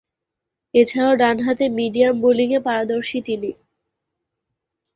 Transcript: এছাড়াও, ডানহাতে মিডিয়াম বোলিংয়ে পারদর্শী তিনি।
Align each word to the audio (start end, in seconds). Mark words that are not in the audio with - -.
এছাড়াও, 0.73 1.13
ডানহাতে 1.15 1.65
মিডিয়াম 1.69 2.15
বোলিংয়ে 2.21 2.59
পারদর্শী 2.59 3.19
তিনি। 3.25 3.51